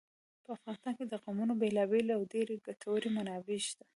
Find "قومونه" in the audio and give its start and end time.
1.23-1.53